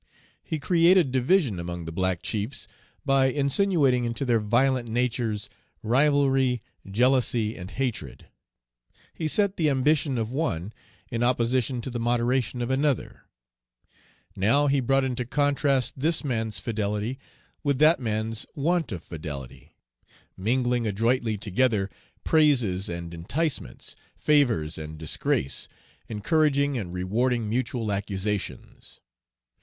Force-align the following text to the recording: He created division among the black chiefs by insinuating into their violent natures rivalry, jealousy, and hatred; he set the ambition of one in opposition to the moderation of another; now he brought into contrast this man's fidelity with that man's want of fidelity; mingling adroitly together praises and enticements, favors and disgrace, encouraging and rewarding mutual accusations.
He 0.43 0.57
created 0.57 1.11
division 1.11 1.59
among 1.59 1.85
the 1.85 1.91
black 1.91 2.23
chiefs 2.23 2.67
by 3.05 3.27
insinuating 3.27 4.03
into 4.03 4.25
their 4.25 4.39
violent 4.39 4.89
natures 4.89 5.47
rivalry, 5.83 6.59
jealousy, 6.89 7.55
and 7.55 7.69
hatred; 7.69 8.25
he 9.13 9.27
set 9.27 9.57
the 9.57 9.69
ambition 9.69 10.17
of 10.17 10.31
one 10.31 10.73
in 11.11 11.21
opposition 11.21 11.81
to 11.81 11.91
the 11.91 11.99
moderation 11.99 12.63
of 12.63 12.71
another; 12.71 13.25
now 14.35 14.65
he 14.65 14.79
brought 14.79 15.03
into 15.03 15.23
contrast 15.23 15.99
this 15.99 16.23
man's 16.23 16.57
fidelity 16.57 17.19
with 17.63 17.77
that 17.77 17.99
man's 17.99 18.47
want 18.55 18.91
of 18.91 19.03
fidelity; 19.03 19.75
mingling 20.35 20.87
adroitly 20.87 21.37
together 21.37 21.91
praises 22.23 22.89
and 22.89 23.13
enticements, 23.13 23.95
favors 24.15 24.79
and 24.79 24.97
disgrace, 24.97 25.67
encouraging 26.09 26.75
and 26.75 26.91
rewarding 26.91 27.47
mutual 27.47 27.91
accusations. 27.91 28.99